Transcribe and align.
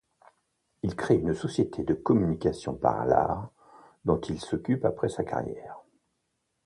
Il 0.81 0.95
crée 0.95 1.13
une 1.13 1.35
société 1.35 1.83
de 1.83 1.93
communication 1.93 2.73
par 2.73 3.05
l'art 3.05 3.51
dont 4.03 4.19
il 4.19 4.41
s'occupe 4.41 4.83
après 4.83 5.09
sa 5.09 5.23
carrière. 5.23 5.79